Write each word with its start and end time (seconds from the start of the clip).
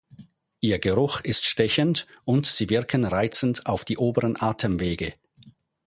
Ihr 0.61 0.79
Geruch 0.79 1.19
ist 1.19 1.45
stechend, 1.45 2.07
und 2.25 2.47
sie 2.47 2.71
wirken 2.71 3.05
reizend 3.05 3.67
auf 3.67 3.85
die 3.85 3.99
oberen 3.99 4.35
Atemwege. 4.41 5.13